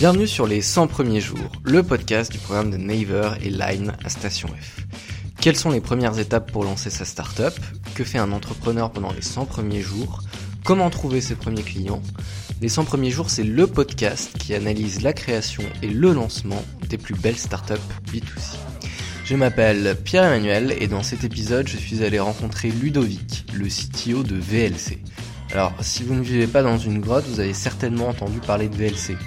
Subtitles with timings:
[0.00, 4.08] Bienvenue sur les 100 premiers jours, le podcast du programme de Naver et Line à
[4.08, 4.86] Station F.
[5.42, 7.52] Quelles sont les premières étapes pour lancer sa startup?
[7.94, 10.22] Que fait un entrepreneur pendant les 100 premiers jours?
[10.64, 12.00] Comment trouver ses premiers clients?
[12.62, 16.96] Les 100 premiers jours, c'est le podcast qui analyse la création et le lancement des
[16.96, 17.74] plus belles startups
[18.10, 18.56] B2C.
[19.26, 24.36] Je m'appelle Pierre-Emmanuel et dans cet épisode, je suis allé rencontrer Ludovic, le CTO de
[24.36, 24.98] VLC.
[25.52, 28.76] Alors, si vous ne vivez pas dans une grotte, vous avez certainement entendu parler de
[28.76, 29.18] VLC.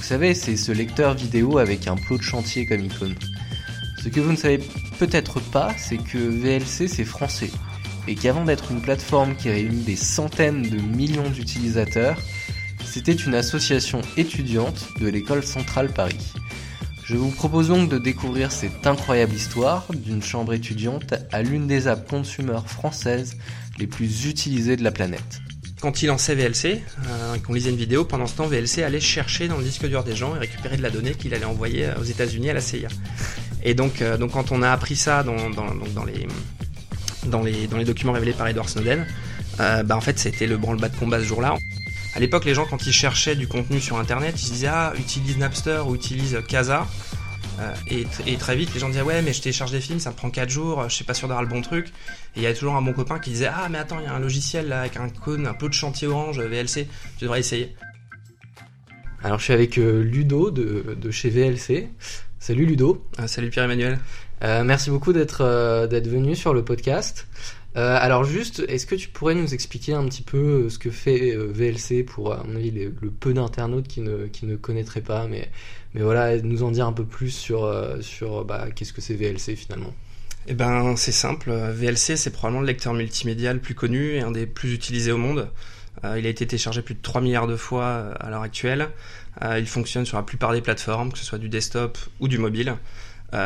[0.00, 3.14] Vous savez, c'est ce lecteur vidéo avec un plot de chantier comme icône.
[4.02, 4.58] Ce que vous ne savez
[4.98, 7.50] peut-être pas, c'est que VLC c'est français.
[8.08, 12.16] Et qu'avant d'être une plateforme qui réunit des centaines de millions d'utilisateurs,
[12.82, 16.32] c'était une association étudiante de l'école centrale Paris.
[17.04, 21.88] Je vous propose donc de découvrir cette incroyable histoire d'une chambre étudiante à l'une des
[21.88, 23.36] apps consumer françaises
[23.78, 25.42] les plus utilisées de la planète.
[25.80, 29.48] Quand il lançait VLC, euh, qu'on lisait une vidéo, pendant ce temps, VLC allait chercher
[29.48, 32.04] dans le disque dur des gens et récupérer de la donnée qu'il allait envoyer aux
[32.04, 32.88] États-Unis à la CIA.
[33.62, 35.34] Et donc, euh, donc quand on a appris ça dans,
[36.04, 39.06] les, documents révélés par Edward Snowden,
[39.60, 41.56] euh, bah en fait, c'était le branle-bas de combat ce jour-là.
[42.14, 45.38] À l'époque, les gens, quand ils cherchaient du contenu sur Internet, ils disaient Ah, utilise
[45.38, 46.86] Napster ou utilise Casa.
[47.60, 50.10] Euh, et, et, très vite, les gens disaient Ouais, mais je télécharge des films, ça
[50.10, 51.88] me prend 4 jours, je suis pas sûr d'avoir le bon truc.
[52.36, 54.08] Et il y a toujours un bon copain qui disait Ah, mais attends, il y
[54.08, 56.88] a un logiciel là, avec un cône, un peu de chantier orange, VLC,
[57.18, 57.74] tu devrais essayer.
[59.22, 61.90] Alors, je suis avec euh, Ludo de, de, chez VLC.
[62.38, 63.06] Salut Ludo.
[63.18, 63.98] Ah, salut Pierre-Emmanuel.
[64.42, 67.28] Euh, merci beaucoup d'être euh, d'être venu sur le podcast.
[67.76, 70.90] Euh, alors juste, est-ce que tu pourrais nous expliquer un petit peu euh, ce que
[70.90, 75.48] fait euh, VLC pour, à mon avis, le peu d'internautes qui ne, connaîtraient pas, mais,
[75.94, 79.94] voilà, nous en dire un peu plus sur, bah, qu'est-ce que c'est VLC finalement?
[80.48, 81.52] Eh ben, c'est simple.
[81.52, 85.18] VLC, c'est probablement le lecteur multimédia le plus connu et un des plus utilisés au
[85.18, 85.48] monde.
[86.02, 88.88] Il a été téléchargé plus de 3 milliards de fois à l'heure actuelle.
[89.42, 92.74] Il fonctionne sur la plupart des plateformes, que ce soit du desktop ou du mobile.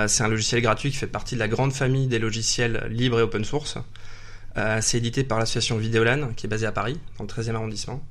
[0.06, 3.22] C'est un logiciel gratuit qui fait partie de la grande famille des logiciels libres et
[3.22, 3.76] open source.
[4.56, 8.02] Euh, c'est édité par l'association Vidéolan, qui est basée à Paris, dans le 13e arrondissement.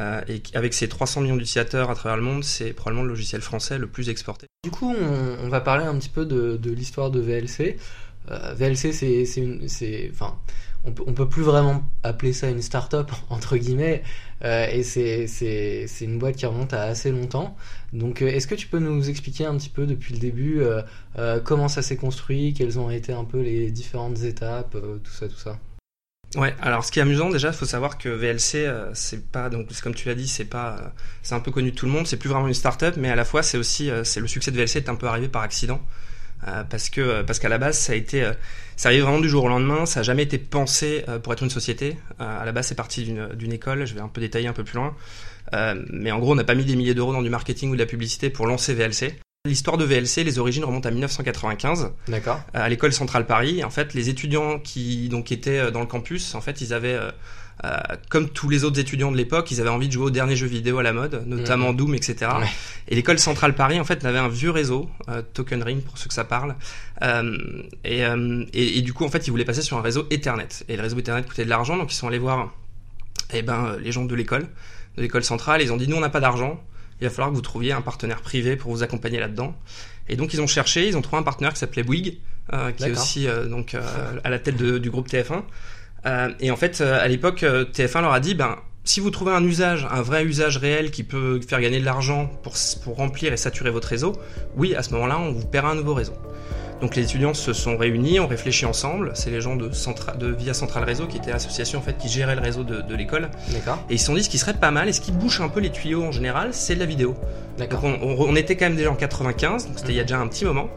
[0.00, 3.42] Euh, et avec ses 300 millions d'utilisateurs à travers le monde, c'est probablement le logiciel
[3.42, 4.46] français le plus exporté.
[4.64, 7.76] Du coup, on, va parler un petit peu de, l'histoire de VLC.
[8.30, 10.38] Euh, VLC, c'est enfin,
[10.84, 14.02] on peut, on peut plus vraiment appeler ça une start-up entre guillemets,
[14.42, 15.26] et c'est,
[16.00, 17.54] une boîte qui remonte à assez longtemps.
[17.92, 20.62] Donc, est-ce que tu peux nous expliquer un petit peu depuis le début
[21.44, 25.36] comment ça s'est construit, quelles ont été un peu les différentes étapes, tout ça, tout
[25.36, 25.58] ça?
[26.34, 29.50] Ouais, alors ce qui est amusant déjà, il faut savoir que VLC, euh, c'est pas
[29.50, 30.88] donc comme tu l'as dit, c'est pas, euh,
[31.22, 33.16] c'est un peu connu de tout le monde, c'est plus vraiment une start-up, mais à
[33.16, 35.42] la fois c'est aussi, euh, c'est le succès de VLC est un peu arrivé par
[35.42, 35.80] accident,
[36.70, 38.28] parce que parce qu'à la base ça a été,
[38.76, 41.50] ça arrive vraiment du jour au lendemain, ça a jamais été pensé pour être une
[41.50, 41.96] société.
[42.18, 44.64] à la base c'est parti d'une d'une école, je vais un peu détailler un peu
[44.64, 44.96] plus loin,
[45.92, 47.80] mais en gros on n'a pas mis des milliers d'euros dans du marketing ou de
[47.80, 49.14] la publicité pour lancer VLC.
[49.44, 51.90] L'histoire de VLC, les origines remontent à 1995.
[52.06, 52.40] D'accord.
[52.54, 53.64] À l'école centrale Paris.
[53.64, 56.96] En fait, les étudiants qui donc étaient dans le campus, en fait, ils avaient,
[57.64, 60.36] euh, comme tous les autres étudiants de l'époque, ils avaient envie de jouer aux derniers
[60.36, 61.76] jeux vidéo à la mode, notamment mmh.
[61.76, 62.30] Doom, etc.
[62.38, 62.46] Ouais.
[62.86, 66.06] Et l'école centrale Paris, en fait, avait un vieux réseau, euh, Token Ring pour ceux
[66.06, 66.54] que ça parle.
[67.02, 68.02] Euh, et,
[68.52, 70.50] et, et, du coup, en fait, ils voulaient passer sur un réseau Ethernet.
[70.68, 72.54] Et le réseau Ethernet coûtait de l'argent, donc ils sont allés voir,
[73.34, 74.46] eh ben, les gens de l'école,
[74.96, 75.62] de l'école centrale.
[75.62, 76.62] Ils ont dit, nous, on n'a pas d'argent
[77.02, 79.54] il va falloir que vous trouviez un partenaire privé pour vous accompagner là-dedans.
[80.08, 82.18] Et donc ils ont cherché, ils ont trouvé un partenaire qui s'appelait Bouygues,
[82.52, 83.80] euh, qui est aussi euh, donc euh,
[84.22, 85.42] à la tête de, du groupe TF1.
[86.06, 89.44] Euh, et en fait, à l'époque, TF1 leur a dit, ben si vous trouvez un
[89.44, 93.36] usage, un vrai usage réel qui peut faire gagner de l'argent pour, pour remplir et
[93.36, 94.12] saturer votre réseau,
[94.56, 96.14] oui, à ce moment-là, on vous paiera un nouveau réseau.
[96.82, 99.12] Donc les étudiants se sont réunis, ont réfléchi ensemble.
[99.14, 102.08] C'est les gens de, Centra, de Via Central Réseau, qui était l'association en fait qui
[102.08, 103.30] gérait le réseau de, de l'école.
[103.88, 105.48] Et ils se sont dit ce qui serait pas mal et ce qui bouche un
[105.48, 107.14] peu les tuyaux en général, c'est de la vidéo.
[107.56, 109.92] Donc on, on, on, était quand même déjà en 95, donc c'était mmh.
[109.92, 110.70] il y a déjà un petit moment.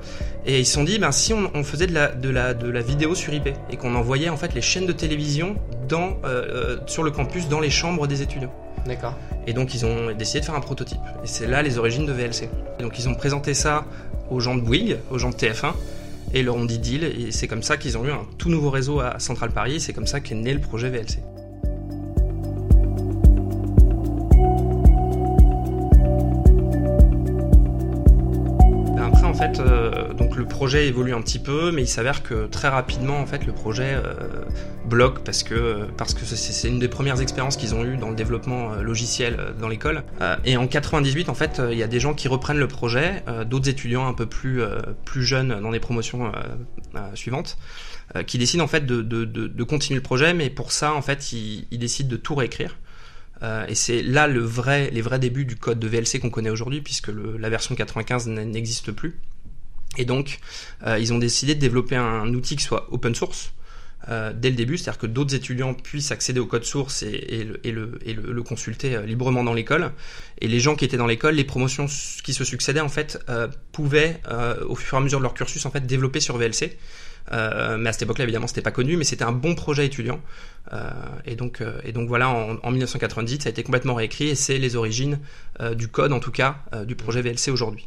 [0.46, 2.70] Et ils se sont dit ben si on, on faisait de la, de la de
[2.70, 5.56] la vidéo sur IP et qu'on envoyait en fait les chaînes de télévision
[5.88, 8.54] dans euh, sur le campus dans les chambres des étudiants.
[8.86, 9.16] D'accord.
[9.48, 11.02] Et donc ils ont décidé de faire un prototype.
[11.24, 12.48] Et c'est là les origines de VLC.
[12.80, 13.86] Et donc ils ont présenté ça
[14.30, 15.74] aux gens de Bouygues, aux gens de TF1,
[16.34, 18.70] et leur ont dit deal, et c'est comme ça qu'ils ont eu un tout nouveau
[18.70, 21.20] réseau à Central Paris, c'est comme ça qu'est né le projet VLC.
[29.36, 33.26] Fait, euh, le projet évolue un petit peu, mais il s'avère que très rapidement, en
[33.26, 34.14] fait, le projet euh,
[34.86, 38.74] bloque parce que que c'est une des premières expériences qu'ils ont eues dans le développement
[38.74, 40.04] euh, logiciel euh, dans l'école.
[40.22, 43.24] Euh, et en 98, en fait, il y a des gens qui reprennent le projet,
[43.46, 44.62] d'autres étudiants un peu plus
[45.26, 46.32] jeunes dans les promotions
[47.14, 47.58] suivantes,
[48.28, 52.10] qui décident en fait de, continuer le projet, mais pour ça, en fait, ils décident
[52.10, 52.78] de tout réécrire.
[53.42, 56.82] Et c'est là le vrai, les vrais débuts du code de VLC qu'on connaît aujourd'hui,
[56.82, 59.20] puisque la version 95 n'existe plus.
[59.98, 60.40] Et donc,
[60.86, 63.54] ils ont décidé de développer un outil qui soit open source,
[64.10, 68.44] euh, dès le début, c'est-à-dire que d'autres étudiants puissent accéder au code source et, le,
[68.44, 69.92] consulter euh, librement dans l'école.
[70.40, 71.88] Et les gens qui étaient dans l'école, les promotions
[72.24, 74.22] qui se succédaient en fait euh, pouvaient,
[74.68, 76.78] au fur et à mesure de leur cursus, en fait, développer sur VLC.
[77.32, 80.20] Mais à cette époque-là, évidemment, c'était pas connu, mais c'était un bon projet étudiant.
[81.26, 84.58] et donc, et donc voilà, en, en, 1990, ça a été complètement réécrit et c'est
[84.58, 85.20] les origines
[85.74, 87.86] du code, en tout cas, du projet VLC aujourd'hui.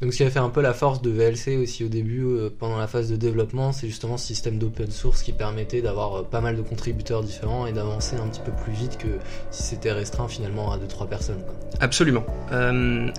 [0.00, 2.48] Donc ce qui a fait un peu la force de VLC aussi au début, euh,
[2.58, 6.22] pendant la phase de développement, c'est justement ce système d'open source qui permettait d'avoir euh,
[6.22, 9.08] pas mal de contributeurs différents et d'avancer un petit peu plus vite que
[9.50, 11.44] si c'était restreint finalement à 2-3 personnes.
[11.80, 12.24] Absolument.
[12.52, 13.10] Euh,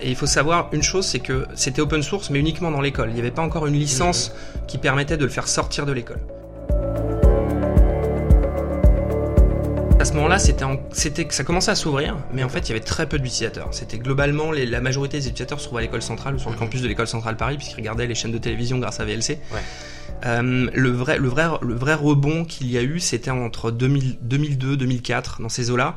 [0.00, 3.08] et il faut savoir une chose, c'est que c'était open source mais uniquement dans l'école.
[3.10, 4.32] Il n'y avait pas encore une licence
[4.68, 6.20] qui permettait de le faire sortir de l'école.
[10.00, 13.08] À ce moment-là, c'était, ça commençait à s'ouvrir, mais en fait, il y avait très
[13.08, 13.68] peu d'utilisateurs.
[13.72, 16.60] C'était globalement, la majorité des utilisateurs se trouvaient à l'école centrale ou sur le mhm.
[16.60, 19.40] campus de l'école centrale Paris, puisqu'ils regardaient les chaînes de télévision grâce à VLC.
[20.24, 24.76] Euh, le vrai, le vrai, le vrai rebond qu'il y a eu, c'était entre 2002,
[24.76, 25.96] 2004, dans ces eaux-là,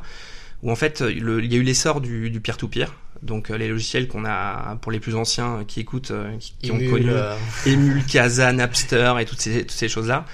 [0.62, 2.94] où en fait, il y a eu l'essor du, du peer-to-peer.
[3.22, 6.78] Donc euh, les logiciels qu'on a pour les plus anciens qui écoutent, euh, qui, ont
[6.78, 7.10] connu
[7.66, 10.24] Emule, Casa, Napster et toutes ces, toutes ces choses-là.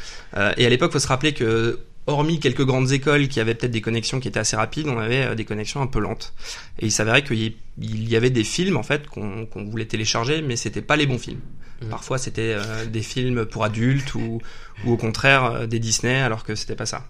[0.57, 3.83] et à l'époque, faut se rappeler que hormis quelques grandes écoles qui avaient peut-être des
[3.83, 6.33] connexions qui étaient assez rapides, on avait euh, des connexions un peu lentes.
[6.79, 10.83] Et il s'avérait qu'il y avait des films en fait qu'on voulait télécharger, mais c'était
[10.83, 11.41] pas les bons films.
[11.83, 11.89] Mmh.
[11.91, 14.41] Parfois, c'était euh, des films pour adultes ou,
[14.85, 17.07] ou au contraire euh, des Disney, alors que c'était pas ça.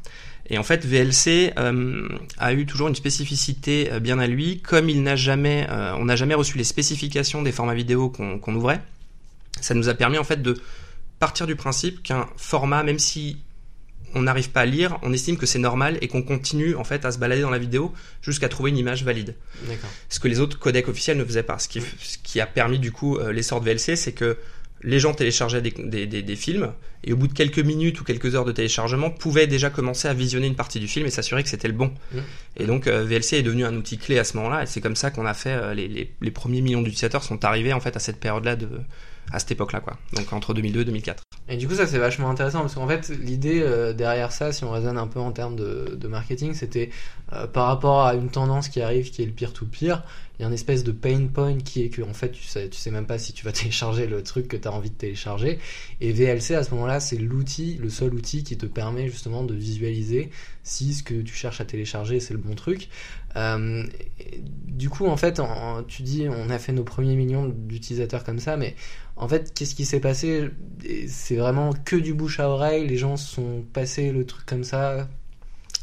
[0.51, 1.53] Et en fait, VLC
[2.39, 6.35] a eu toujours une spécificité bien à lui, comme il n'a jamais, on n'a jamais
[6.35, 8.81] reçu les spécifications des formats vidéo qu'on ouvrait.
[9.61, 10.57] Ça nous a permis en fait de
[11.19, 13.39] partir du principe qu'un format, même si
[14.15, 17.05] on n'arrive pas à lire, on estime que c'est normal et qu'on continue en fait
[17.05, 17.93] à se balader dans la vidéo
[18.23, 19.35] jusqu'à trouver une image valide.
[20.09, 21.59] Ce que les autres codecs officiels ne faisaient pas.
[21.59, 24.39] Ce qui, a permis du coup euh, l'essor de VLC, c'est que
[24.83, 26.73] les gens téléchargeaient des, films
[27.05, 30.15] et au bout de quelques minutes ou quelques heures de téléchargement pouvaient déjà commencer à
[30.15, 31.93] visionner une partie du film et s'assurer que c'était le bon.
[32.13, 32.19] Mmh.
[32.57, 34.97] Et donc euh, VLC est devenu un outil clé à ce moment-là et c'est comme
[34.97, 35.89] ça qu'on a fait euh, les,
[36.21, 38.69] les, premiers millions d'utilisateurs sont arrivés en fait à cette période-là de
[39.31, 39.99] à cette époque-là quoi.
[40.15, 41.23] Donc entre 2002 et 2004.
[41.51, 44.65] Et du coup, ça c'est vachement intéressant parce qu'en fait, l'idée euh, derrière ça, si
[44.65, 46.91] on raisonne un peu en termes de, de marketing, c'était
[47.53, 50.03] par rapport à une tendance qui arrive qui est le peer-to-peer,
[50.39, 52.69] il y a une espèce de pain point qui est que en fait, tu sais,
[52.69, 54.95] tu sais même pas si tu vas télécharger le truc que tu as envie de
[54.95, 55.59] télécharger.
[56.01, 59.55] Et VLC à ce moment-là, c'est l'outil, le seul outil qui te permet justement de
[59.55, 60.31] visualiser
[60.63, 62.89] si ce que tu cherches à télécharger c'est le bon truc.
[63.37, 63.85] Euh,
[64.67, 65.41] du coup, en fait,
[65.87, 68.75] tu dis, on a fait nos premiers millions d'utilisateurs comme ça, mais
[69.17, 70.51] en fait, qu'est-ce qui s'est passé?
[71.09, 75.09] C'est vraiment que du bouche à oreille, les gens sont passés le truc comme ça?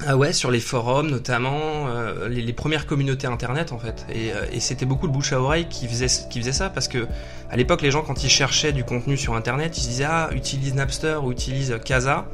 [0.04, 4.06] Ah ouais, sur les forums notamment, euh, les, premières communautés internet en fait.
[4.14, 7.08] Euh, et, c'était beaucoup le bouche à oreille qui faisait, qui faisait ça parce que
[7.50, 10.30] à l'époque les gens quand ils cherchaient du contenu sur internet, ils se disaient ah
[10.34, 12.28] utilise Napster ou utilise Casa.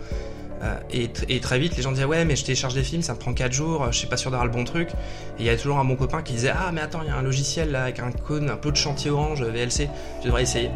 [0.63, 3.19] Euh, et, très vite, les gens disaient ouais, mais je télécharge des films, ça me
[3.19, 4.89] prend 4 jours, je suis pas sûr d'avoir le bon truc.
[4.89, 7.11] Et il y a toujours un bon copain qui disait ah mais attends, il y
[7.11, 9.87] a un logiciel là avec un cône, un plot de chantier orange VLC,
[10.21, 10.71] je devrais essayer.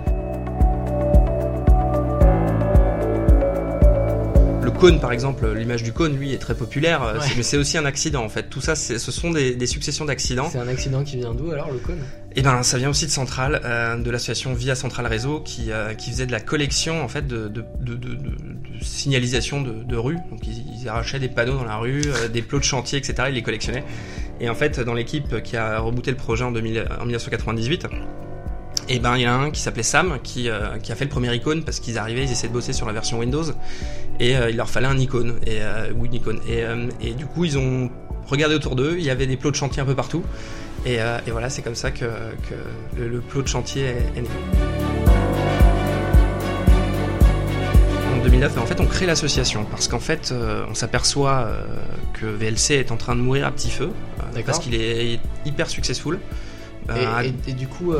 [4.76, 7.86] Cône, par exemple, l'image du cône, lui, est très populaire, euh, mais c'est aussi un
[7.86, 8.50] accident en fait.
[8.50, 10.50] Tout ça, ce sont des, successions d'accidents.
[10.52, 12.00] C'est un accident qui vient d'où alors le cône?
[12.36, 16.12] Eh ben, ça vient aussi de Centrale, euh, de l'association Via Centrale Réseau, qui, qui
[16.12, 17.96] faisait de la collection en fait de, de, de
[18.82, 20.18] signalisation de, rue.
[20.30, 23.30] Donc ils, arrachaient des panneaux dans la rue, euh, des plots de chantier, etc.
[23.30, 23.84] Ils les collectionnaient.
[24.40, 27.88] Et en fait, dans l'équipe qui a rebooté le projet en, 1998,
[28.88, 30.96] et eh ben il y en a un qui s'appelait Sam qui, euh, qui, a
[30.96, 33.44] fait le premier icône parce qu'ils arrivaient, ils essayaient de bosser sur la version Windows
[34.20, 35.60] et euh, il leur fallait un icône et
[35.96, 36.64] ou une icône et,
[37.02, 37.90] et, du coup ils ont
[38.28, 40.24] regardé autour d'eux, il y avait des plots de chantier un peu partout
[40.86, 44.30] et, et voilà c'est comme ça que, que le, plot de chantier est, est né.
[48.26, 51.64] 2009 et en fait on crée l'association parce qu'en fait euh, on s'aperçoit euh,
[52.14, 55.70] que VLC est en train de mourir à petit feu euh, parce qu'il est hyper
[55.70, 56.20] successful.
[57.48, 57.94] Et, du coup,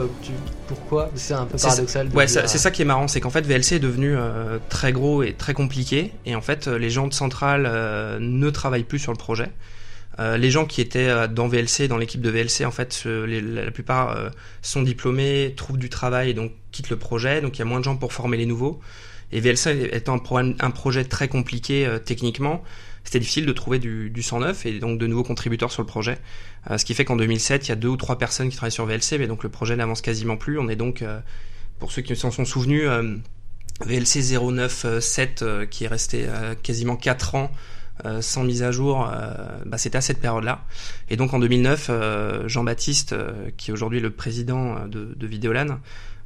[0.68, 2.10] pourquoi C'est un peu paradoxal.
[2.14, 4.16] ouais, c'est ça qui est marrant, c'est qu'en fait VLC est devenu
[4.70, 7.64] très gros et très compliqué, et en fait les gens de Centrale
[8.20, 9.50] ne travaillent plus sur le projet.
[10.20, 14.18] les gens qui étaient dans VLC, dans l'équipe de VLC, en fait, la plupart
[14.62, 17.42] sont diplômés, trouvent du travail et donc quittent le projet.
[17.42, 18.80] Donc il y a moins de gens pour former les nouveaux.
[19.36, 22.64] Et VLC étant un, projet très compliqué euh, techniquement,
[23.04, 26.20] c'était difficile de trouver du, du 109 et donc de nouveaux contributeurs sur le projet.
[26.72, 28.72] Euh, ce qui fait qu'en 2007, il y a deux ou trois personnes qui travaillent
[28.72, 30.58] sur VLC, mais donc le projet n'avance quasiment plus.
[30.58, 31.20] On est donc, euh,
[31.80, 32.90] pour ceux qui s'en sont souvenus,
[33.82, 36.28] VLC 097 qui est resté
[36.64, 37.52] quasiment 4 ans
[38.22, 39.06] sans mise à jour,
[39.66, 40.64] bah, c'était à cette période-là.
[41.10, 41.92] Et donc en 2009,
[42.48, 43.14] Jean-Baptiste,
[43.58, 45.80] qui est aujourd'hui le président de, de Vidéolan,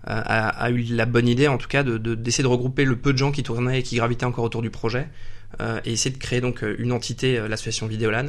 [0.06, 3.14] a, a, eu la bonne idée, en tout cas, d'essayer de, de, regrouper le peu
[3.14, 5.08] de gens qui tournaient et qui gravitaient encore autour du projet,
[5.84, 8.28] et essayer de créer donc une entité, l'association Vidéolan,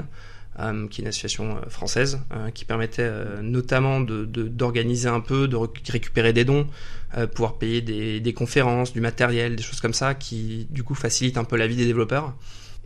[0.58, 3.08] euh, qui est une association euh, française euh, qui permettait
[3.40, 6.66] notamment d'organiser de, un peu, de récupérer des dons,
[7.34, 11.38] pouvoir payer des, des, conférences, du matériel, des choses comme ça, qui du coup facilitent
[11.38, 12.34] un peu la vie des développeurs.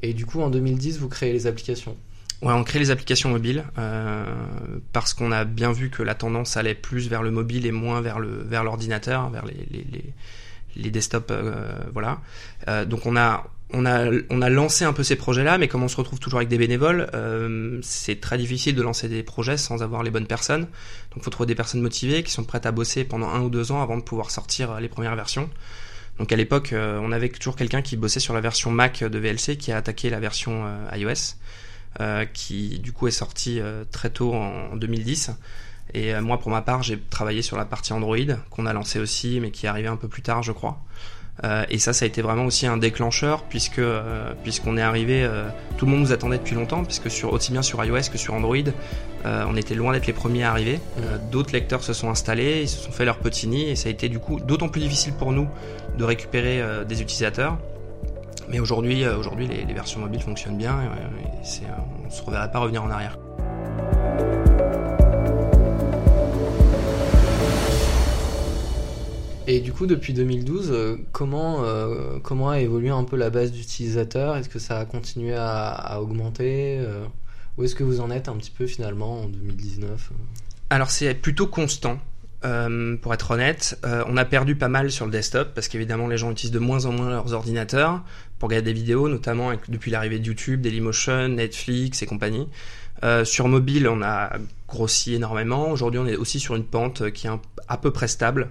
[0.02, 1.96] Et du coup, en 2010, vous créez les applications?
[2.44, 4.22] Ouais, on crée les applications mobiles euh,
[4.92, 8.02] parce qu'on a bien vu que la tendance allait plus vers le mobile et moins
[8.02, 10.04] vers le vers l'ordinateur, vers les les, les,
[10.76, 12.20] les desktops, euh, voilà.
[12.68, 15.82] Euh, donc on a on a, on a lancé un peu ces projets-là, mais comme
[15.82, 17.10] on se retrouve toujours avec des bénévoles,
[17.82, 20.68] c'est très difficile de lancer des projets sans avoir les bonnes personnes.
[21.12, 23.72] Donc faut trouver des personnes motivées qui sont prêtes à bosser pendant un ou deux
[23.72, 25.48] ans avant de pouvoir sortir les premières versions.
[26.18, 29.56] Donc à l'époque, on avait toujours quelqu'un qui bossait sur la version Mac de VLC
[29.56, 31.34] qui a attaqué la version iOS,
[32.32, 33.60] qui du coup est sortie
[33.90, 35.30] très tôt en 2010.
[35.92, 38.16] Et moi, pour ma part, j'ai travaillé sur la partie Android
[38.50, 40.80] qu'on a lancé aussi, mais qui est arrivé un peu plus tard, je crois.
[41.42, 45.24] Euh, et ça, ça a été vraiment aussi un déclencheur puisque euh, puisqu'on est arrivé,
[45.24, 48.18] euh, tout le monde nous attendait depuis longtemps puisque sur aussi bien sur iOS que
[48.18, 48.56] sur Android,
[49.26, 50.80] on était loin d'être les premiers à arriver.
[51.32, 53.90] D'autres lecteurs se sont installés, ils se sont fait leur petit nid et ça a
[53.90, 55.48] été du coup d'autant plus difficile pour nous
[55.96, 57.56] de récupérer des utilisateurs.
[58.48, 61.66] Mais aujourd'hui, aujourd'hui, les, les, versions mobiles fonctionnent bien et, et
[62.02, 63.18] on ne se reverrait pas revenir en arrière.
[69.46, 73.52] Et du coup, depuis 2012, euh, comment, euh, comment a évolué un peu la base
[73.52, 74.36] d'utilisateurs?
[74.36, 77.04] Est-ce que ça a continué à, à augmenter euh,
[77.58, 80.12] Où est-ce que vous en êtes un petit peu finalement en 2019
[80.70, 81.98] Alors c'est plutôt constant.
[82.44, 86.18] Euh, pour être honnête, on a perdu pas mal sur le desktop parce qu'évidemment les
[86.18, 88.02] gens utilisent de moins en moins leurs ordinateurs
[88.38, 92.48] pour regarder des vidéos, notamment depuis l'arrivée de YouTube, Dailymotion, Netflix et compagnie.
[93.24, 94.32] sur mobile, on a
[94.68, 95.70] grossi énormément.
[95.70, 97.30] Aujourd'hui, on est aussi sur une pente qui est
[97.68, 98.50] à peu près stable.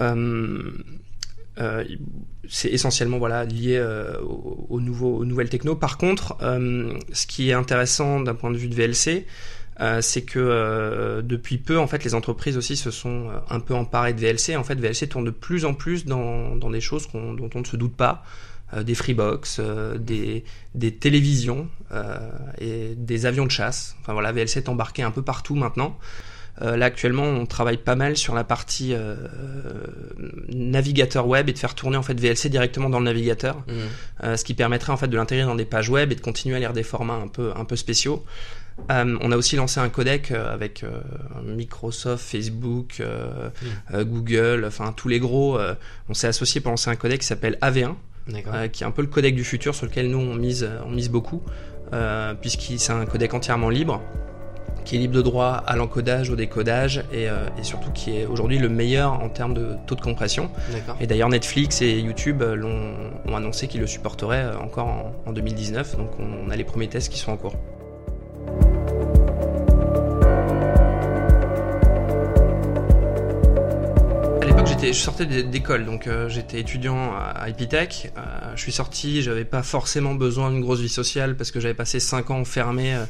[0.00, 0.72] Euh,
[1.58, 1.84] euh,
[2.48, 5.74] c'est essentiellement lié euh, aux, aux nouvelles techno.
[5.74, 9.26] Par contre, ce qui est intéressant d'un point de vue de VLC,
[9.80, 13.74] euh, c'est que euh, depuis peu, en fait, les entreprises aussi se sont un peu
[13.74, 14.56] emparées de VLC.
[14.56, 17.64] En fait, VLC tourne de plus en plus dans, dans des choses dont on ne
[17.64, 18.24] se doute pas.
[18.74, 19.60] Euh, des freebox,
[19.98, 21.68] des, des télévisions
[22.58, 23.96] et des avions de chasse.
[24.00, 25.96] Enfin voilà, VLC est embarqué un peu partout maintenant.
[26.62, 29.16] Euh, là actuellement, on travaille pas mal sur la partie euh,
[30.48, 33.72] navigateur web et de faire tourner en fait VLC directement dans le navigateur, mmh.
[34.24, 36.56] euh, ce qui permettrait en fait de l'intégrer dans des pages web et de continuer
[36.56, 38.24] à lire des formats un peu un peu spéciaux.
[38.90, 40.84] Euh, on a aussi lancé un codec euh, avec
[41.44, 44.02] Microsoft, Facebook, mmh.
[44.02, 45.58] Google, enfin tous les gros.
[46.08, 47.94] on s'est associé pour lancer un codec qui s'appelle AV1,
[48.70, 51.10] qui est un peu le codec du futur sur lequel nous on mise, on mise
[51.10, 51.42] beaucoup,
[52.40, 54.02] puisqu'il c'est un codec entièrement libre
[54.86, 58.24] qui est libre de droit à l'encodage, au décodage et, euh, et surtout qui est
[58.24, 60.48] aujourd'hui le meilleur en termes de taux de compression.
[61.00, 62.94] Et d'ailleurs Netflix et YouTube euh, l'ont,
[63.26, 66.64] ont annoncé qu'ils le supporteraient euh, encore en, en 2019, donc on, on a les
[66.64, 67.56] premiers tests qui sont en cours.
[74.92, 78.12] Je sortais d'école, donc euh, j'étais étudiant à Epitech.
[78.16, 81.74] Euh, je suis sorti, j'avais pas forcément besoin d'une grosse vie sociale parce que j'avais
[81.74, 83.04] passé 5 ans enfermé euh,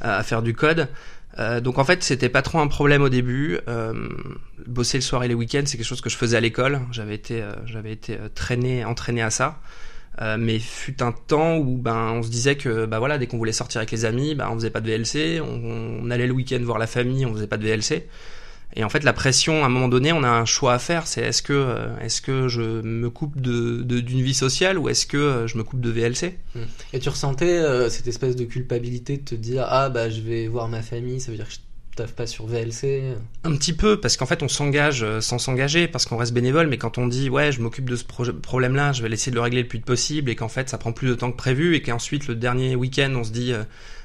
[0.00, 0.88] à faire du code.
[1.62, 3.58] Donc en fait, c'était pas trop un problème au début.
[4.66, 6.80] Bosser le soir et les week-ends, c'est quelque chose que je faisais à l'école.
[6.92, 9.60] J'avais été, j'avais été traîné, entraîné à ça.
[10.38, 13.52] mais fut un temps où ben on se disait que bah voilà dès qu'on voulait
[13.52, 16.60] sortir avec les amis, ben on faisait pas de VLC, on, on allait le week-end
[16.62, 18.06] voir la famille, on faisait pas de VLC.
[18.74, 21.06] Et en fait, la pression, à un moment donné, on a un choix à faire.
[21.06, 25.06] C'est est-ce que, euh, est-ce que je me coupe de, d'une vie sociale ou est-ce
[25.06, 26.60] que euh, je me coupe de VLC hmm.
[26.92, 30.46] Et tu ressentais euh, cette espèce de culpabilité de te dire ah bah je vais
[30.46, 31.58] voir ma famille, ça veut dire que je
[31.96, 36.04] taffe pas sur VLC Un petit peu, parce qu'en fait on s'engage sans s'engager, parce
[36.04, 39.10] qu'on reste bénévole, mais quand on dit ouais je m'occupe de ce problème-là, je vais
[39.10, 41.14] essayer de le régler le plus vite possible, et qu'en fait ça prend plus de
[41.14, 43.54] temps que prévu, et qu'ensuite le dernier week-end on se dit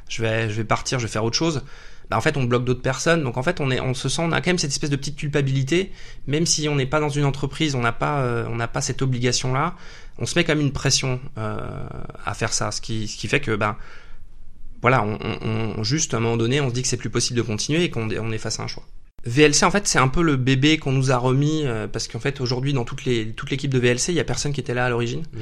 [0.08, 1.64] je vais je vais partir, je vais faire autre chose
[2.12, 3.24] bah, en fait on bloque d'autres personnes.
[3.24, 4.98] Donc en fait on est, on se sent, on a quand même cette espèce de
[4.98, 5.92] petite culpabilité,
[6.28, 8.82] même si on n'est pas dans une entreprise, on n'a pas, euh, on n'a pas
[8.82, 9.76] cette obligation là.
[10.20, 11.58] On se met quand même une pression euh,
[12.26, 13.78] à faire ça, ce qui, ce qui fait que ben
[14.82, 15.18] voilà, on,
[15.78, 17.86] on, juste à un moment donné, on se dit que c'est plus possible de continuer
[17.86, 18.84] et qu'on on est face à un choix.
[19.24, 22.20] VLC en fait c'est un peu le bébé qu'on nous a remis euh, parce qu'en
[22.20, 24.74] fait aujourd'hui dans toute les toute l'équipe de VLC il y a personne qui était
[24.74, 25.22] là à l'origine.
[25.22, 25.40] Mmh.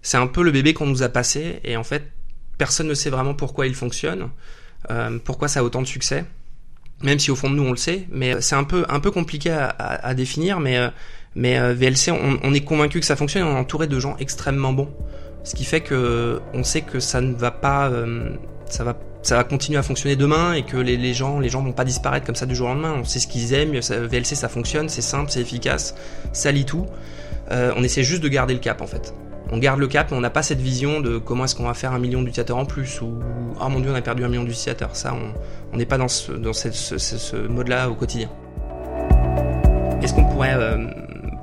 [0.00, 2.10] C'est un peu le bébé qu'on nous a passé et en fait
[2.56, 4.30] personne ne sait vraiment pourquoi il fonctionne.
[4.90, 6.24] Euh, pourquoi ça a autant de succès?
[7.02, 9.10] Même si au fond de nous on le sait, mais c'est un peu un peu
[9.10, 10.60] compliqué à, définir.
[10.60, 10.88] Mais euh,
[11.34, 13.42] Mais VLC, on, est convaincu que ça fonctionne.
[13.42, 14.88] On est entouré de gens extrêmement bons,
[15.44, 17.92] ce qui fait que on sait que ça ne va pas,
[18.70, 21.60] ça va ça va continuer à fonctionner demain et que les, les, gens les gens
[21.60, 22.94] vont pas disparaître comme ça du jour au lendemain.
[22.98, 25.94] On sait ce qu'ils aiment, VLC ça fonctionne, c'est simple, c'est efficace,
[26.32, 26.86] ça lit tout.
[27.50, 29.14] Euh, on essaie juste de garder le cap en fait.
[29.52, 31.74] On garde le cap, mais on n'a pas cette vision de comment est-ce qu'on va
[31.74, 33.20] faire un million d'utilisateurs en plus ou
[33.60, 34.96] oh mon dieu on a perdu un million d'utilisateurs.
[34.96, 35.14] Ça
[35.72, 38.28] on n'est pas dans ce, mode-là au quotidien.
[40.02, 40.86] Est-ce qu'on pourrait, euh,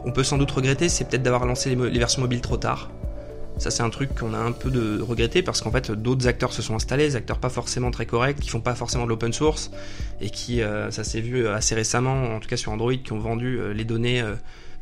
[0.05, 2.91] on peut sans doute regretter, c'est peut-être d'avoir lancé les, versions mobiles trop tard.
[3.57, 6.53] Ça, c'est un truc qu'on a un peu de regretté parce qu'en fait, d'autres acteurs
[6.53, 9.31] se sont installés, des acteurs pas forcément très corrects, qui font pas forcément de l'open
[9.31, 9.69] source
[10.21, 13.19] et qui, euh, ça s'est vu assez récemment, en tout cas sur Android, qui ont
[13.19, 14.23] vendu euh, les données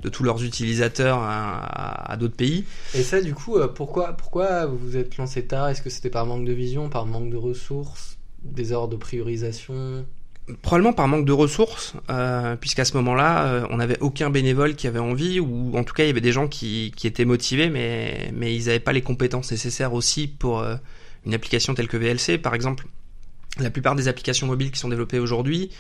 [0.02, 2.66] de tous leurs utilisateurs à, d'autres pays.
[2.94, 5.70] Et ça, du coup, pourquoi, pourquoi vous vous êtes lancé tard?
[5.70, 10.06] Est-ce que c'était par manque de vision, par manque de ressources, des ordres de priorisation?
[10.64, 14.88] Probablement par manque de ressources, euh, puisqu'à ce moment-là, euh, on n'avait aucun bénévole qui
[14.88, 17.70] avait envie, ou en tout cas il y avait des gens qui, qui étaient motivés,
[17.70, 20.76] mais, mais ils n'avaient pas les compétences nécessaires aussi pour euh,
[21.26, 22.38] une application telle que VLC.
[22.40, 22.88] Par exemple,
[23.60, 25.76] la plupart des applications mobiles qui sont développées aujourd'hui euh,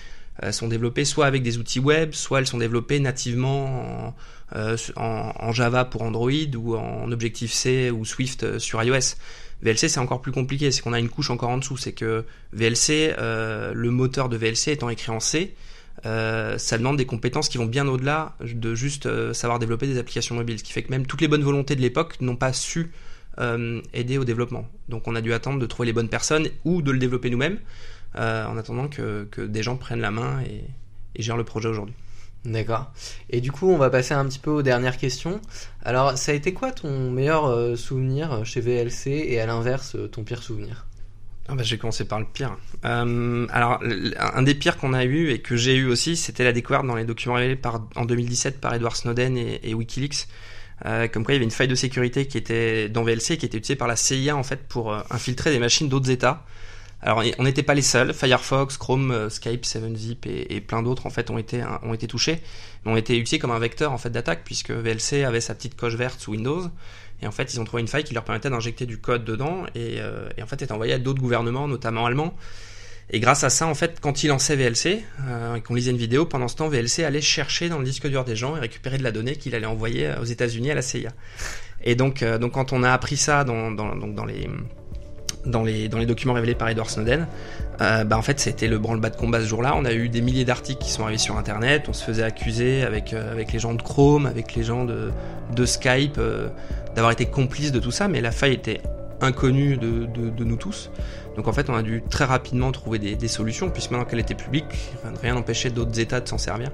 [0.51, 4.15] sont développées soit avec des outils web, soit elles sont développées nativement en,
[4.55, 9.15] euh, Java pour Android ou en Objective-C ou Swift sur iOS.
[9.61, 12.25] VLC c'est encore plus compliqué, c'est qu'on a une couche encore en dessous, c'est que
[12.53, 15.53] VLC, euh, le moteur de VLC étant écrit en C,
[16.05, 19.99] euh, ça demande des compétences qui vont bien au-delà de juste euh, savoir développer des
[19.99, 22.53] applications mobiles, ce qui fait que même toutes les bonnes volontés de l'époque n'ont pas
[22.53, 22.91] su
[23.93, 24.67] aider au développement.
[24.87, 27.57] Donc on a dû attendre de trouver les bonnes personnes ou de le développer nous-mêmes,
[28.15, 30.63] en attendant que, des gens prennent la main et,
[31.15, 31.95] et gèrent le projet aujourd'hui.
[32.45, 32.91] D'accord.
[33.29, 35.39] Et du coup, on va passer un petit peu aux dernières questions.
[35.83, 40.07] Alors, ça a été quoi ton meilleur euh, souvenir chez VLC et à l'inverse, euh,
[40.07, 40.87] ton pire souvenir?
[41.47, 42.57] Ah bah, Je vais commencer par le pire.
[42.83, 43.79] Euh, alors,
[44.19, 46.95] un des pires qu'on a eu et que j'ai eu aussi, c'était la découverte dans
[46.95, 50.27] les documents révélés par, en 2017 par Edward Snowden et, Wikileaks.
[50.83, 53.57] comme quoi il y avait une faille de sécurité qui était dans VLC qui était
[53.57, 56.43] utilisée par la CIA en fait pour infiltrer des machines d'autres États
[57.01, 58.13] alors, on n'était pas les seuls.
[58.13, 62.39] Firefox, Chrome, euh, Skype, 7zip et, plein d'autres en fait ont été ont été touchés,
[62.85, 65.75] mais ont été utilisés comme un vecteur en fait d'attaque puisque VLC avait sa petite
[65.75, 66.63] coche verte sous Windows.
[67.23, 69.65] Et en fait, ils ont trouvé une faille qui leur permettait d'injecter du code dedans
[69.75, 72.35] et, euh, et en fait est envoyé à d'autres gouvernements, notamment allemands.
[73.13, 75.97] Et grâce à ça, en fait, quand ils lançaient VLC euh, et qu'on lisait une
[75.97, 78.97] vidéo, pendant ce temps, VLC allait chercher dans le disque dur des gens et récupérer
[78.97, 81.09] de la donnée qu'il allait envoyer aux États-Unis à la CIA.
[81.83, 84.47] Et donc, euh, donc quand on a appris ça dans, dans, donc dans les
[85.45, 87.27] dans les, documents révélés par Edward Snowden,
[87.81, 89.73] euh, bah en fait c'était le branle-bas de combat ce jour-là.
[89.75, 91.85] On a eu des milliers d'articles qui sont arrivés sur Internet.
[91.89, 96.17] On se faisait accuser avec, euh, les gens de Chrome, avec les gens de, Skype,
[96.17, 96.47] euh,
[96.95, 98.07] d'avoir été complices de tout ça.
[98.07, 98.81] Mais la faille était
[99.21, 100.91] inconnue de, nous tous.
[101.35, 104.19] Donc en fait on a dû très rapidement trouver des, des solutions, puisque maintenant qu'elle
[104.19, 104.65] était publique,
[105.21, 106.69] rien n'empêchait d'autres États de s'en servir.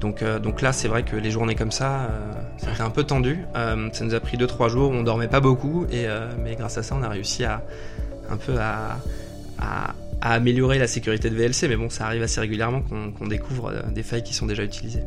[0.00, 3.04] Donc, euh, donc là, c'est vrai que les journées comme ça, euh, c'était un peu
[3.04, 3.38] tendu.
[3.56, 6.82] Euh, ça nous a pris 2-3 jours, on dormait pas beaucoup, euh, mais grâce à
[6.82, 7.62] ça, on a réussi à
[8.30, 8.54] un peu
[10.20, 11.68] améliorer la sécurité de VLC.
[11.68, 14.64] Mais bon, ça arrive assez régulièrement qu'on qu découvre euh, des failles qui sont déjà
[14.64, 15.02] utilisées.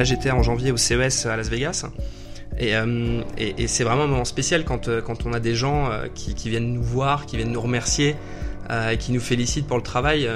[0.00, 1.84] là, j'étais en janvier au CES à Las Vegas.
[2.60, 6.06] Euh, et, c'est vraiment un moment spécial quand, euh, quand on a des gens euh,
[6.14, 8.16] qui, viennent nous voir, qui viennent nous remercier,
[8.92, 10.30] et qui nous félicitent pour le travail.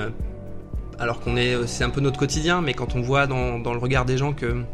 [0.98, 3.78] alors qu'on est, c'est un peu notre quotidien, mais quand on voit dans, dans le
[3.78, 4.64] regard des gens que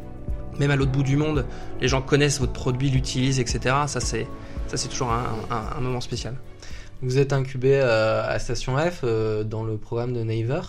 [0.59, 1.45] même à l'autre bout du monde,
[1.79, 3.77] les gens connaissent votre produit, l'utilisent, etc.
[3.87, 4.27] Ça c'est,
[4.67, 6.37] ça c'est toujours un, un, moment spécial.
[7.03, 9.05] Vous êtes incubé à Station F
[9.45, 10.63] dans le programme de Naver.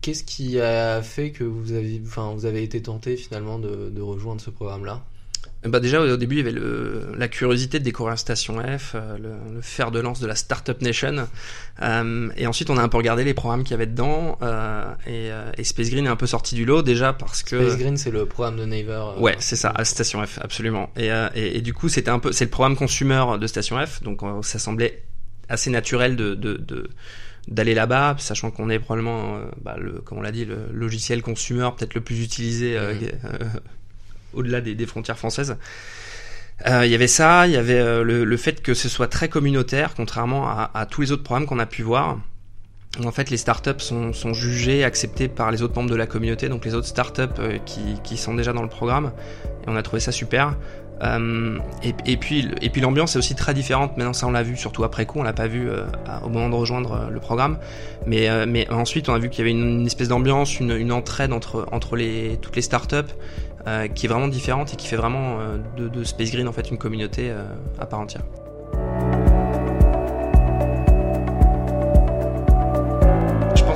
[0.00, 4.00] Qu'est-ce qui a fait que vous avez, enfin, vous avez été tenté finalement de, de
[4.00, 5.02] rejoindre ce programme-là?
[5.64, 9.18] Bah déjà au début il y avait le, la curiosité de découvrir Station F, euh,
[9.18, 11.26] le, le, fer de lance de la Startup Nation,
[11.82, 14.84] euh, et ensuite on a un peu regardé les programmes qu'il y avait dedans, euh,
[15.08, 15.30] et,
[15.60, 18.12] et, Space Green est un peu sorti du lot déjà parce que Space Green c'est
[18.12, 19.04] le programme de Naver.
[19.16, 22.20] Euh, ouais c'est ça, à Station F absolument, et, et, et du coup c'était un
[22.20, 25.02] peu c'est le programme consumer de Station F, donc ça semblait
[25.48, 26.88] assez naturel de, de, de
[27.48, 31.22] d'aller là-bas, sachant qu'on est probablement, euh, bah, le, comme on l'a dit, le logiciel
[31.22, 32.98] consumer peut-être le plus utilisé euh, mmh.
[33.24, 33.44] euh,
[34.34, 35.56] au-delà des, des, frontières françaises.
[36.66, 39.94] Il y avait ça, il y avait le, le, fait que ce soit très communautaire,
[39.94, 42.18] contrairement à, à tous les autres programmes qu'on a pu voir.
[43.04, 46.48] En fait, les startups sont, sont jugées, acceptées par les autres membres de la communauté,
[46.48, 49.12] donc les autres startups qui, qui sont déjà dans le programme.
[49.62, 50.56] Et on a trouvé ça super.
[51.02, 53.96] Euh, et, puis, et puis l'ambiance est aussi très différente.
[53.96, 55.84] Maintenant, ça on l'a vu, surtout après coup, on l'a pas vu euh,
[56.24, 57.58] au moment de rejoindre euh, le programme.
[58.06, 61.66] Mais, mais ensuite, on a vu qu'il y avait une, espèce d'ambiance, une, entraide entre,
[61.72, 63.12] entre les, toutes les startups
[63.94, 65.40] qui est vraiment différente et qui fait vraiment
[65.76, 67.30] de, de, Space Green en fait une communauté
[67.78, 68.22] à part entière.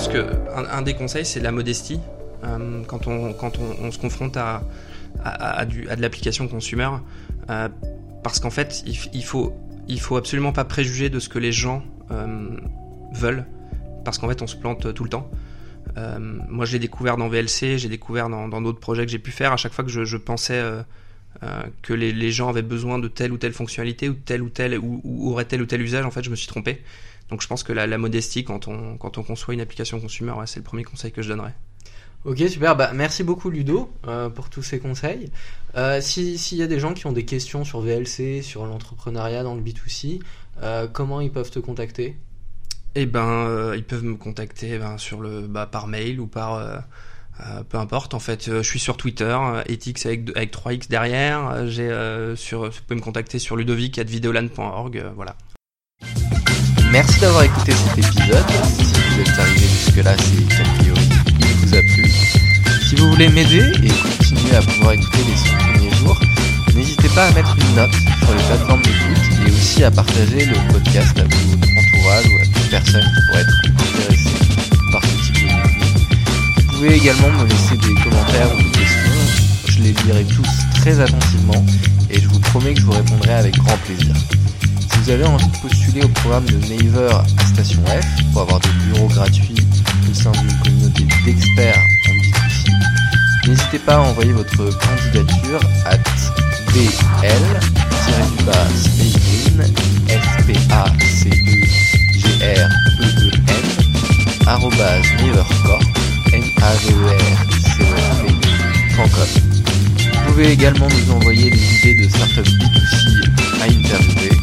[0.09, 0.27] que
[0.73, 2.01] un, des conseils, c'est la modestie.
[2.87, 4.63] Quand on, quand on, se confronte à,
[5.25, 6.89] à, de l'application consumer,
[7.51, 7.69] euh,
[8.23, 12.57] parce qu'en fait, il, faut, absolument pas préjuger de ce que les gens euh,
[13.15, 13.45] veulent,
[14.05, 15.31] parce qu'en fait, on se plante tout le temps.
[16.49, 19.53] moi, je l'ai découvert dans VLC, j'ai découvert dans d'autres projets que j'ai pu faire.
[19.53, 20.63] À chaque fois que je, pensais
[21.83, 25.31] que les, gens avaient besoin de telle ou telle fonctionnalité ou tel ou tel ou,
[25.31, 26.83] aurait tel ou tel usage, en fait, je me suis trompé.
[27.29, 30.61] Donc je pense que la, modestie quand on, quand on conçoit une application consumer, c'est
[30.61, 31.55] le premier conseil que je donnerais.
[32.25, 32.77] Ok, super.
[32.77, 35.31] Bah, merci beaucoup Ludo euh, pour tous ces conseils.
[35.77, 39.57] Euh, S'il y a des gens qui ont des questions sur VLC, sur l'entrepreneuriat dans
[39.57, 40.21] le B2C,
[40.63, 42.17] euh, comment ils peuvent te contacter?
[42.95, 46.85] Eh ben, euh, ils peuvent me contacter ben, sur le, bah, par mail ou par...
[47.71, 51.67] peu importe, en fait, je suis sur Twitter, ethics avec, avec 3x derrière.
[51.67, 51.91] J'ai
[52.37, 55.35] sur, vous pouvez me contacter sur ludovic@videolan.org, voilà.
[56.93, 58.51] Merci d'avoir écouté cet épisode.
[58.77, 60.82] Si vous êtes arrivé jusque-là, c'est
[63.03, 66.21] vous voulez m'aider et continuer à pouvoir écouter les 100 premiers jours,
[66.75, 70.73] n'hésitez pas à mettre une note sur les plateformes d'écoute et aussi à partager le
[70.73, 74.31] podcast à votre entourage ou à toute personne qui pourrait être intéressée
[74.93, 75.85] par ce type de contenu.
[76.57, 79.67] Vous pouvez également me laisser des commentaires ou des questions.
[79.67, 81.67] Je les lirai tous très attentivement
[82.09, 84.15] et je vous promets que je vous répondrai avec grand plaisir
[85.03, 88.69] vous avez envie de postuler au programme de Naver à Station F pour avoir des
[88.87, 89.57] bureaux gratuits
[90.09, 92.02] au sein d'une communauté d'experts en B2C,
[93.47, 97.43] n'hésitez pas à envoyer votre candidature à e r
[97.93, 98.11] c
[108.99, 109.05] o
[110.05, 114.43] Vous pouvez également nous envoyer des idées de startups B2C à interviewer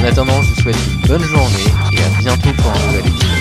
[0.00, 3.39] en attendant, je vous souhaite une bonne journée et à bientôt pour un nouvel épisode.